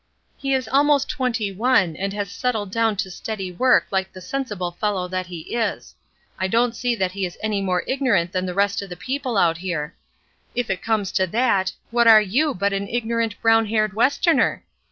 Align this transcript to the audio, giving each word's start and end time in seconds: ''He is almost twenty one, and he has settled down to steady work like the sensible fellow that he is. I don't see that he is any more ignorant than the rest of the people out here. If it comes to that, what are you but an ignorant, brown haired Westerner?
''He 0.43 0.57
is 0.57 0.67
almost 0.67 1.07
twenty 1.11 1.51
one, 1.51 1.95
and 1.95 2.11
he 2.11 2.17
has 2.17 2.31
settled 2.31 2.71
down 2.71 2.95
to 2.95 3.11
steady 3.11 3.51
work 3.51 3.85
like 3.91 4.11
the 4.11 4.19
sensible 4.19 4.71
fellow 4.71 5.07
that 5.07 5.27
he 5.27 5.53
is. 5.55 5.93
I 6.39 6.47
don't 6.47 6.75
see 6.75 6.95
that 6.95 7.11
he 7.11 7.23
is 7.23 7.37
any 7.43 7.61
more 7.61 7.83
ignorant 7.85 8.31
than 8.31 8.47
the 8.47 8.55
rest 8.55 8.81
of 8.81 8.89
the 8.89 8.95
people 8.97 9.37
out 9.37 9.57
here. 9.59 9.93
If 10.55 10.71
it 10.71 10.81
comes 10.81 11.11
to 11.11 11.27
that, 11.27 11.73
what 11.91 12.07
are 12.07 12.19
you 12.19 12.55
but 12.55 12.73
an 12.73 12.87
ignorant, 12.87 13.39
brown 13.43 13.67
haired 13.67 13.93
Westerner? 13.93 14.63